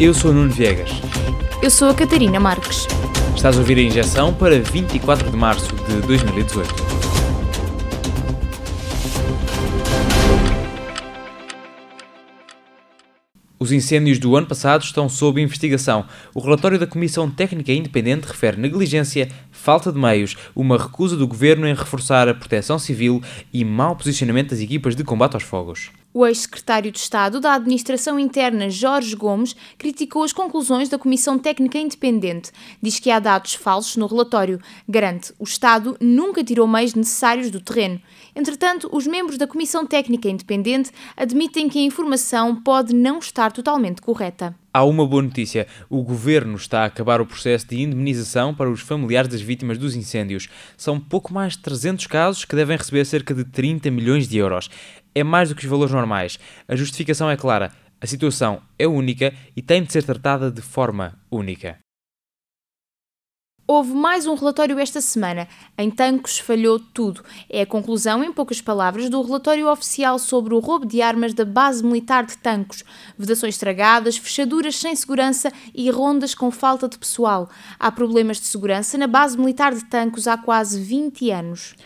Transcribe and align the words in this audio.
Eu 0.00 0.14
sou 0.14 0.30
o 0.30 0.34
Nuno 0.34 0.50
Viegas. 0.50 0.92
Eu 1.62 1.70
sou 1.70 1.90
a 1.90 1.94
Catarina 1.94 2.40
Marques. 2.40 2.86
Estás 3.36 3.58
a 3.58 3.60
ouvir 3.60 3.76
a 3.76 3.82
injeção 3.82 4.32
para 4.32 4.58
24 4.58 5.30
de 5.30 5.36
março 5.36 5.76
de 5.76 6.00
2018. 6.06 6.74
Os 13.58 13.70
incêndios 13.70 14.18
do 14.18 14.34
ano 14.34 14.46
passado 14.46 14.82
estão 14.82 15.06
sob 15.06 15.38
investigação. 15.38 16.06
O 16.34 16.40
relatório 16.40 16.78
da 16.78 16.86
Comissão 16.86 17.30
Técnica 17.30 17.70
Independente 17.70 18.26
refere 18.26 18.56
negligência, 18.56 19.28
falta 19.50 19.92
de 19.92 19.98
meios, 19.98 20.34
uma 20.56 20.78
recusa 20.78 21.14
do 21.14 21.28
governo 21.28 21.68
em 21.68 21.74
reforçar 21.74 22.26
a 22.26 22.32
proteção 22.32 22.78
civil 22.78 23.22
e 23.52 23.66
mau 23.66 23.94
posicionamento 23.94 24.52
das 24.52 24.60
equipas 24.60 24.96
de 24.96 25.04
combate 25.04 25.34
aos 25.34 25.42
fogos. 25.42 25.90
O 26.12 26.26
ex-secretário 26.26 26.90
de 26.90 26.98
Estado 26.98 27.38
da 27.38 27.54
Administração 27.54 28.18
Interna, 28.18 28.68
Jorge 28.68 29.14
Gomes, 29.14 29.54
criticou 29.78 30.24
as 30.24 30.32
conclusões 30.32 30.88
da 30.88 30.98
Comissão 30.98 31.38
Técnica 31.38 31.78
Independente. 31.78 32.50
Diz 32.82 32.98
que 32.98 33.12
há 33.12 33.20
dados 33.20 33.54
falsos 33.54 33.94
no 33.96 34.08
relatório. 34.08 34.58
Garante 34.88 35.32
o 35.38 35.44
Estado 35.44 35.96
nunca 36.00 36.42
tirou 36.42 36.66
meios 36.66 36.96
necessários 36.96 37.48
do 37.48 37.60
terreno. 37.60 38.02
Entretanto, 38.34 38.88
os 38.92 39.06
membros 39.06 39.38
da 39.38 39.46
Comissão 39.46 39.86
Técnica 39.86 40.28
Independente 40.28 40.90
admitem 41.16 41.68
que 41.68 41.78
a 41.78 41.82
informação 41.82 42.56
pode 42.56 42.92
não 42.92 43.20
estar 43.20 43.52
totalmente 43.52 44.02
correta. 44.02 44.52
Há 44.72 44.84
uma 44.84 45.04
boa 45.04 45.22
notícia. 45.22 45.66
O 45.88 46.00
governo 46.00 46.54
está 46.54 46.82
a 46.82 46.84
acabar 46.84 47.20
o 47.20 47.26
processo 47.26 47.66
de 47.66 47.82
indemnização 47.82 48.54
para 48.54 48.70
os 48.70 48.80
familiares 48.80 49.28
das 49.28 49.40
vítimas 49.40 49.76
dos 49.76 49.96
incêndios. 49.96 50.48
São 50.76 51.00
pouco 51.00 51.34
mais 51.34 51.54
de 51.54 51.58
300 51.58 52.06
casos 52.06 52.44
que 52.44 52.54
devem 52.54 52.76
receber 52.76 53.04
cerca 53.04 53.34
de 53.34 53.42
30 53.42 53.90
milhões 53.90 54.28
de 54.28 54.38
euros 54.38 54.70
é 55.14 55.24
mais 55.24 55.48
do 55.48 55.54
que 55.54 55.64
os 55.64 55.70
valores 55.70 55.92
normais. 55.92 56.38
A 56.68 56.76
justificação 56.76 57.30
é 57.30 57.36
clara. 57.36 57.72
A 58.00 58.06
situação 58.06 58.62
é 58.78 58.86
única 58.86 59.34
e 59.54 59.60
tem 59.60 59.82
de 59.82 59.92
ser 59.92 60.02
tratada 60.04 60.50
de 60.50 60.62
forma 60.62 61.18
única. 61.30 61.78
Houve 63.72 63.92
mais 63.92 64.26
um 64.26 64.34
relatório 64.34 64.80
esta 64.80 65.00
semana. 65.00 65.46
Em 65.78 65.88
Tancos 65.92 66.40
falhou 66.40 66.80
tudo. 66.80 67.22
É 67.48 67.60
a 67.62 67.66
conclusão, 67.66 68.24
em 68.24 68.32
poucas 68.32 68.60
palavras, 68.60 69.08
do 69.08 69.22
relatório 69.22 69.70
oficial 69.70 70.18
sobre 70.18 70.54
o 70.54 70.58
roubo 70.58 70.84
de 70.84 71.00
armas 71.00 71.34
da 71.34 71.44
base 71.44 71.84
militar 71.84 72.26
de 72.26 72.36
Tancos. 72.36 72.82
Vedações 73.16 73.54
estragadas, 73.54 74.16
fechaduras 74.16 74.74
sem 74.74 74.96
segurança 74.96 75.52
e 75.72 75.88
rondas 75.88 76.34
com 76.34 76.50
falta 76.50 76.88
de 76.88 76.98
pessoal. 76.98 77.48
Há 77.78 77.92
problemas 77.92 78.40
de 78.40 78.46
segurança 78.46 78.98
na 78.98 79.06
base 79.06 79.38
militar 79.38 79.72
de 79.72 79.84
Tancos 79.84 80.26
há 80.26 80.36
quase 80.36 80.82
20 80.82 81.30
anos. 81.30 81.76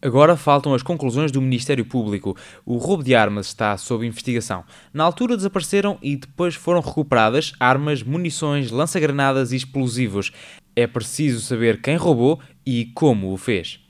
Agora 0.00 0.36
faltam 0.36 0.74
as 0.74 0.82
conclusões 0.82 1.32
do 1.32 1.40
Ministério 1.40 1.84
Público. 1.84 2.36
O 2.64 2.76
roubo 2.76 3.02
de 3.02 3.14
armas 3.14 3.46
está 3.46 3.76
sob 3.78 4.06
investigação. 4.06 4.62
Na 4.92 5.04
altura 5.04 5.36
desapareceram 5.36 5.98
e 6.02 6.16
depois 6.16 6.54
foram 6.54 6.80
recuperadas 6.80 7.52
armas, 7.58 8.02
munições, 8.02 8.70
lança-granadas 8.70 9.52
e 9.52 9.56
explosivos. 9.56 10.30
É 10.74 10.86
preciso 10.86 11.40
saber 11.40 11.80
quem 11.80 11.96
roubou 11.96 12.38
e 12.64 12.92
como 12.94 13.32
o 13.32 13.36
fez. 13.38 13.80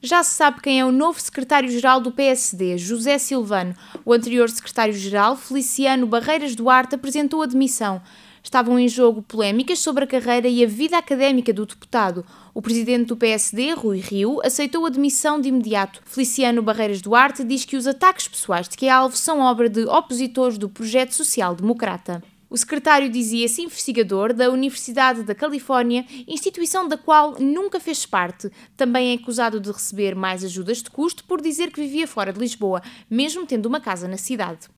Já 0.00 0.22
se 0.22 0.36
sabe 0.36 0.60
quem 0.60 0.78
é 0.78 0.84
o 0.84 0.92
novo 0.92 1.18
secretário-geral 1.18 2.00
do 2.00 2.12
PSD, 2.12 2.78
José 2.78 3.18
Silvano. 3.18 3.74
O 4.04 4.12
anterior 4.12 4.48
secretário-geral, 4.48 5.34
Feliciano 5.34 6.06
Barreiras 6.06 6.54
Duarte, 6.54 6.94
apresentou 6.94 7.42
a 7.42 7.46
demissão. 7.46 8.00
Estavam 8.48 8.78
em 8.78 8.88
jogo 8.88 9.20
polémicas 9.20 9.78
sobre 9.78 10.04
a 10.04 10.06
carreira 10.06 10.48
e 10.48 10.64
a 10.64 10.66
vida 10.66 10.96
académica 10.96 11.52
do 11.52 11.66
deputado. 11.66 12.24
O 12.54 12.62
presidente 12.62 13.08
do 13.08 13.14
PSD, 13.14 13.72
Rui 13.74 13.98
Rio, 13.98 14.40
aceitou 14.42 14.86
a 14.86 14.88
demissão 14.88 15.38
de 15.38 15.50
imediato. 15.50 16.00
Feliciano 16.06 16.62
Barreiras 16.62 17.02
Duarte 17.02 17.44
diz 17.44 17.66
que 17.66 17.76
os 17.76 17.86
ataques 17.86 18.26
pessoais 18.26 18.66
de 18.66 18.74
que 18.74 18.86
é 18.86 18.90
alvo 18.90 19.14
são 19.18 19.40
obra 19.40 19.68
de 19.68 19.84
opositores 19.84 20.56
do 20.56 20.66
projeto 20.66 21.12
social-democrata. 21.12 22.22
O 22.48 22.56
secretário 22.56 23.10
dizia-se 23.10 23.60
investigador 23.60 24.32
da 24.32 24.48
Universidade 24.48 25.24
da 25.24 25.34
Califórnia, 25.34 26.06
instituição 26.26 26.88
da 26.88 26.96
qual 26.96 27.38
nunca 27.38 27.78
fez 27.78 28.06
parte. 28.06 28.50
Também 28.78 29.10
é 29.10 29.20
acusado 29.20 29.60
de 29.60 29.70
receber 29.70 30.14
mais 30.14 30.42
ajudas 30.42 30.82
de 30.82 30.88
custo 30.88 31.22
por 31.24 31.42
dizer 31.42 31.70
que 31.70 31.82
vivia 31.82 32.08
fora 32.08 32.32
de 32.32 32.40
Lisboa, 32.40 32.80
mesmo 33.10 33.44
tendo 33.44 33.66
uma 33.66 33.78
casa 33.78 34.08
na 34.08 34.16
cidade. 34.16 34.68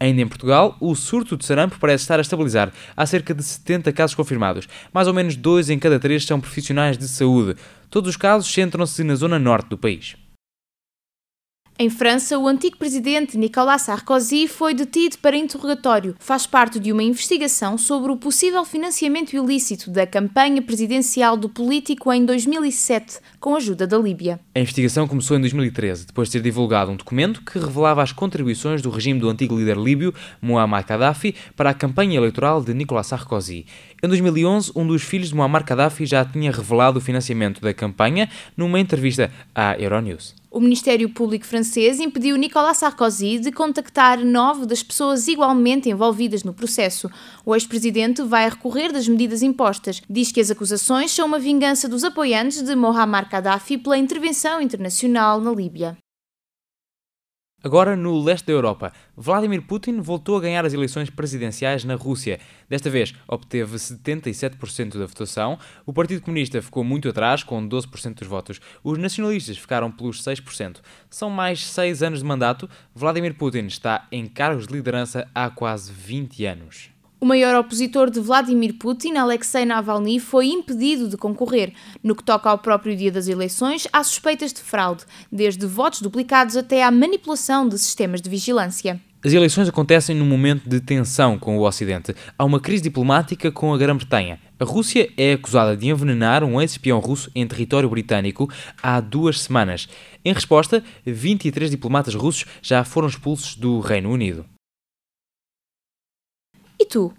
Ainda 0.00 0.22
em 0.22 0.26
Portugal, 0.26 0.78
o 0.80 0.94
surto 0.94 1.36
de 1.36 1.44
sarampo 1.44 1.78
parece 1.78 2.04
estar 2.04 2.18
a 2.18 2.22
estabilizar. 2.22 2.72
Há 2.96 3.04
cerca 3.04 3.34
de 3.34 3.42
70 3.42 3.92
casos 3.92 4.16
confirmados. 4.16 4.66
Mais 4.94 5.06
ou 5.06 5.12
menos 5.12 5.36
dois 5.36 5.68
em 5.68 5.78
cada 5.78 6.00
três 6.00 6.24
são 6.24 6.40
profissionais 6.40 6.96
de 6.96 7.06
saúde. 7.06 7.54
Todos 7.90 8.08
os 8.08 8.16
casos 8.16 8.50
centram-se 8.50 9.04
na 9.04 9.14
zona 9.14 9.38
norte 9.38 9.68
do 9.68 9.76
país. 9.76 10.16
Em 11.82 11.88
França, 11.88 12.38
o 12.38 12.46
antigo 12.46 12.76
presidente 12.76 13.38
Nicolas 13.38 13.80
Sarkozy 13.80 14.46
foi 14.46 14.74
detido 14.74 15.16
para 15.16 15.34
interrogatório. 15.34 16.14
Faz 16.18 16.46
parte 16.46 16.78
de 16.78 16.92
uma 16.92 17.02
investigação 17.02 17.78
sobre 17.78 18.12
o 18.12 18.18
possível 18.18 18.62
financiamento 18.66 19.32
ilícito 19.32 19.90
da 19.90 20.06
campanha 20.06 20.60
presidencial 20.60 21.38
do 21.38 21.48
político 21.48 22.12
em 22.12 22.26
2007, 22.26 23.20
com 23.40 23.54
a 23.54 23.56
ajuda 23.56 23.86
da 23.86 23.96
Líbia. 23.96 24.38
A 24.54 24.60
investigação 24.60 25.08
começou 25.08 25.38
em 25.38 25.40
2013, 25.40 26.08
depois 26.08 26.28
de 26.28 26.32
ter 26.32 26.42
divulgado 26.42 26.90
um 26.90 26.96
documento 26.96 27.40
que 27.40 27.58
revelava 27.58 28.02
as 28.02 28.12
contribuições 28.12 28.82
do 28.82 28.90
regime 28.90 29.18
do 29.18 29.30
antigo 29.30 29.56
líder 29.56 29.78
líbio, 29.78 30.12
Muammar 30.42 30.84
Gaddafi, 30.86 31.34
para 31.56 31.70
a 31.70 31.74
campanha 31.74 32.18
eleitoral 32.18 32.62
de 32.62 32.74
Nicolas 32.74 33.06
Sarkozy. 33.06 33.64
Em 34.02 34.06
2011, 34.06 34.72
um 34.76 34.86
dos 34.86 35.00
filhos 35.00 35.30
de 35.30 35.34
Muammar 35.34 35.64
Gaddafi 35.64 36.04
já 36.04 36.26
tinha 36.26 36.52
revelado 36.52 36.98
o 36.98 37.00
financiamento 37.00 37.58
da 37.62 37.72
campanha 37.72 38.28
numa 38.54 38.78
entrevista 38.78 39.32
à 39.54 39.80
Euronews. 39.80 40.39
O 40.52 40.58
Ministério 40.58 41.08
Público 41.08 41.46
francês 41.46 42.00
impediu 42.00 42.36
Nicolas 42.36 42.78
Sarkozy 42.78 43.38
de 43.38 43.52
contactar 43.52 44.18
nove 44.24 44.66
das 44.66 44.82
pessoas 44.82 45.28
igualmente 45.28 45.88
envolvidas 45.88 46.42
no 46.42 46.52
processo. 46.52 47.08
O 47.46 47.54
ex-presidente 47.54 48.20
vai 48.22 48.50
recorrer 48.50 48.92
das 48.92 49.06
medidas 49.06 49.42
impostas. 49.42 50.02
Diz 50.10 50.32
que 50.32 50.40
as 50.40 50.50
acusações 50.50 51.12
são 51.12 51.28
uma 51.28 51.38
vingança 51.38 51.88
dos 51.88 52.02
apoiantes 52.02 52.62
de 52.62 52.74
Muammar 52.74 53.28
Gaddafi 53.30 53.78
pela 53.78 53.96
intervenção 53.96 54.60
internacional 54.60 55.40
na 55.40 55.52
Líbia. 55.52 55.96
Agora, 57.62 57.94
no 57.94 58.22
leste 58.22 58.46
da 58.46 58.54
Europa, 58.54 58.90
Vladimir 59.14 59.60
Putin 59.60 60.00
voltou 60.00 60.38
a 60.38 60.40
ganhar 60.40 60.64
as 60.64 60.72
eleições 60.72 61.10
presidenciais 61.10 61.84
na 61.84 61.94
Rússia. 61.94 62.40
Desta 62.70 62.88
vez, 62.88 63.14
obteve 63.28 63.76
77% 63.76 64.98
da 64.98 65.04
votação. 65.04 65.58
O 65.84 65.92
Partido 65.92 66.22
Comunista 66.22 66.62
ficou 66.62 66.82
muito 66.82 67.08
atrás, 67.10 67.42
com 67.42 67.68
12% 67.68 68.14
dos 68.14 68.28
votos. 68.28 68.60
Os 68.82 68.96
nacionalistas 68.96 69.58
ficaram 69.58 69.92
pelos 69.92 70.22
6%. 70.22 70.78
São 71.10 71.28
mais 71.28 71.66
6 71.66 72.02
anos 72.02 72.20
de 72.20 72.24
mandato. 72.24 72.68
Vladimir 72.94 73.34
Putin 73.34 73.66
está 73.66 74.08
em 74.10 74.26
cargos 74.26 74.66
de 74.66 74.72
liderança 74.72 75.28
há 75.34 75.50
quase 75.50 75.92
20 75.92 76.46
anos. 76.46 76.90
O 77.20 77.26
maior 77.26 77.54
opositor 77.54 78.08
de 78.08 78.18
Vladimir 78.18 78.72
Putin, 78.78 79.16
Alexei 79.16 79.66
Navalny, 79.66 80.18
foi 80.18 80.46
impedido 80.46 81.06
de 81.06 81.18
concorrer. 81.18 81.74
No 82.02 82.14
que 82.14 82.24
toca 82.24 82.48
ao 82.48 82.56
próprio 82.56 82.96
dia 82.96 83.12
das 83.12 83.28
eleições, 83.28 83.86
há 83.92 84.02
suspeitas 84.02 84.54
de 84.54 84.62
fraude, 84.62 85.04
desde 85.30 85.66
votos 85.66 86.00
duplicados 86.00 86.56
até 86.56 86.82
à 86.82 86.90
manipulação 86.90 87.68
de 87.68 87.78
sistemas 87.78 88.22
de 88.22 88.30
vigilância. 88.30 88.98
As 89.22 89.34
eleições 89.34 89.68
acontecem 89.68 90.16
num 90.16 90.24
momento 90.24 90.66
de 90.66 90.80
tensão 90.80 91.38
com 91.38 91.58
o 91.58 91.66
Ocidente. 91.66 92.14
Há 92.38 92.42
uma 92.42 92.58
crise 92.58 92.84
diplomática 92.84 93.52
com 93.52 93.74
a 93.74 93.76
Grã-Bretanha. 93.76 94.40
A 94.58 94.64
Rússia 94.64 95.12
é 95.14 95.34
acusada 95.34 95.76
de 95.76 95.88
envenenar 95.88 96.42
um 96.42 96.58
ex-espião 96.58 97.00
russo 97.00 97.30
em 97.34 97.46
território 97.46 97.90
britânico 97.90 98.48
há 98.82 98.98
duas 98.98 99.42
semanas. 99.42 99.90
Em 100.24 100.32
resposta, 100.32 100.82
23 101.04 101.70
diplomatas 101.70 102.14
russos 102.14 102.46
já 102.62 102.82
foram 102.82 103.08
expulsos 103.08 103.56
do 103.56 103.78
Reino 103.80 104.10
Unido. 104.10 104.46
Tu? 106.90 107.12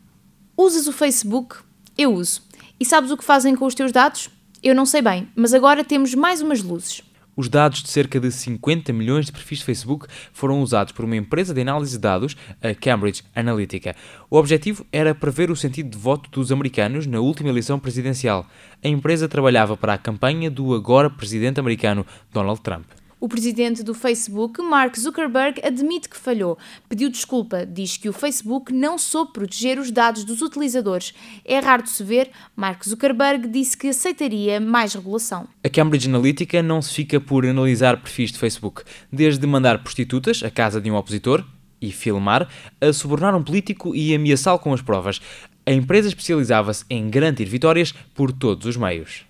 Usas 0.57 0.85
o 0.85 0.91
Facebook? 0.91 1.55
Eu 1.97 2.13
uso. 2.13 2.41
E 2.77 2.83
sabes 2.83 3.09
o 3.09 3.15
que 3.15 3.23
fazem 3.23 3.55
com 3.55 3.65
os 3.65 3.73
teus 3.73 3.93
dados? 3.93 4.29
Eu 4.61 4.75
não 4.75 4.85
sei 4.85 5.01
bem, 5.01 5.29
mas 5.33 5.53
agora 5.53 5.81
temos 5.81 6.13
mais 6.13 6.41
umas 6.41 6.61
luzes. 6.61 7.01
Os 7.37 7.47
dados 7.47 7.81
de 7.81 7.87
cerca 7.87 8.19
de 8.19 8.29
50 8.29 8.91
milhões 8.91 9.27
de 9.27 9.31
perfis 9.31 9.59
de 9.59 9.63
Facebook 9.63 10.07
foram 10.33 10.61
usados 10.61 10.91
por 10.91 11.05
uma 11.05 11.15
empresa 11.15 11.53
de 11.53 11.61
análise 11.61 11.93
de 11.93 11.99
dados, 11.99 12.35
a 12.61 12.75
Cambridge 12.75 13.23
Analytica. 13.33 13.95
O 14.29 14.35
objetivo 14.35 14.85
era 14.91 15.15
prever 15.15 15.49
o 15.49 15.55
sentido 15.55 15.89
de 15.89 15.97
voto 15.97 16.29
dos 16.29 16.51
americanos 16.51 17.07
na 17.07 17.21
última 17.21 17.47
eleição 17.47 17.79
presidencial. 17.79 18.45
A 18.83 18.89
empresa 18.89 19.29
trabalhava 19.29 19.77
para 19.77 19.93
a 19.93 19.97
campanha 19.97 20.51
do 20.51 20.73
agora 20.73 21.09
presidente 21.09 21.61
americano 21.61 22.05
Donald 22.33 22.59
Trump. 22.59 22.83
O 23.21 23.29
presidente 23.29 23.83
do 23.83 23.93
Facebook, 23.93 24.59
Mark 24.63 24.97
Zuckerberg, 24.97 25.61
admite 25.63 26.09
que 26.09 26.17
falhou. 26.17 26.57
Pediu 26.89 27.07
desculpa, 27.07 27.67
diz 27.67 27.95
que 27.95 28.09
o 28.09 28.13
Facebook 28.13 28.73
não 28.73 28.97
soube 28.97 29.31
proteger 29.31 29.77
os 29.77 29.91
dados 29.91 30.23
dos 30.23 30.41
utilizadores. 30.41 31.13
É 31.45 31.59
raro 31.59 31.83
de 31.83 31.91
se 31.91 32.03
ver, 32.03 32.31
Mark 32.55 32.83
Zuckerberg 32.83 33.47
disse 33.47 33.77
que 33.77 33.89
aceitaria 33.89 34.59
mais 34.59 34.95
regulação. 34.95 35.47
A 35.63 35.69
Cambridge 35.69 36.09
Analytica 36.09 36.63
não 36.63 36.81
se 36.81 36.95
fica 36.95 37.21
por 37.21 37.45
analisar 37.45 38.01
perfis 38.01 38.31
de 38.31 38.39
Facebook, 38.39 38.81
desde 39.13 39.45
mandar 39.45 39.83
prostitutas 39.83 40.41
à 40.41 40.49
casa 40.49 40.81
de 40.81 40.89
um 40.89 40.95
opositor 40.95 41.45
e 41.79 41.91
filmar, 41.91 42.49
a 42.81 42.91
subornar 42.91 43.35
um 43.35 43.43
político 43.43 43.95
e 43.95 44.15
ameaçá-lo 44.15 44.57
com 44.57 44.73
as 44.73 44.81
provas. 44.81 45.21
A 45.63 45.71
empresa 45.71 46.07
especializava-se 46.07 46.85
em 46.89 47.07
garantir 47.07 47.45
vitórias 47.45 47.93
por 48.15 48.31
todos 48.31 48.65
os 48.65 48.75
meios. 48.75 49.29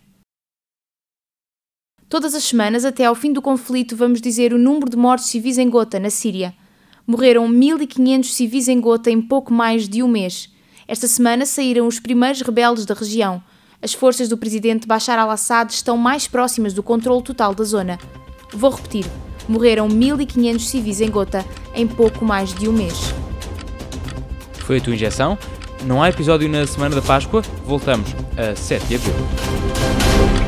Todas 2.12 2.36
as 2.36 2.44
semanas, 2.44 2.84
até 2.84 3.06
ao 3.06 3.16
fim 3.16 3.32
do 3.32 3.42
conflito, 3.42 3.96
vamos 3.96 4.20
dizer 4.20 4.54
o 4.54 4.58
número 4.58 4.90
de 4.90 4.98
mortos 4.98 5.30
civis 5.30 5.58
em 5.58 5.70
Gota, 5.70 5.98
na 5.98 6.10
Síria. 6.10 6.54
Morreram 7.08 7.48
1.500 7.50 8.26
civis 8.26 8.68
em 8.68 8.82
Gota 8.82 9.10
em 9.10 9.22
pouco 9.22 9.54
mais 9.54 9.88
de 9.88 10.04
um 10.04 10.10
mês. 10.10 10.50
Esta 10.86 11.08
semana 11.08 11.46
saíram 11.46 11.88
os 11.88 12.02
primeiros 12.02 12.42
rebeldes 12.42 12.86
da 12.86 12.94
região. 12.94 13.42
As 13.82 13.94
forças 13.94 14.28
do 14.28 14.38
presidente 14.38 14.86
Bashar 14.86 15.18
al-Assad 15.18 15.72
estão 15.72 15.96
mais 15.96 16.28
próximas 16.28 16.74
do 16.74 16.84
controle 16.84 17.24
total 17.24 17.56
da 17.56 17.64
zona. 17.64 17.98
Vou 18.52 18.72
repetir: 18.72 19.06
morreram 19.48 19.88
1.500 19.88 20.60
civis 20.60 21.00
em 21.00 21.10
Gota 21.10 21.46
em 21.74 21.88
pouco 21.88 22.26
mais 22.26 22.54
de 22.54 22.68
um 22.68 22.74
mês. 22.74 23.16
Foi 24.66 24.80
a 24.80 24.82
tua 24.82 24.96
injeção? 24.96 25.38
Não 25.86 26.04
há 26.04 26.10
episódio 26.10 26.50
na 26.50 26.68
semana 26.68 26.94
da 26.94 27.02
Páscoa? 27.02 27.42
Voltamos 27.66 28.10
a 28.36 28.54
7 28.54 28.86
de 28.88 28.96
abril. 28.96 30.41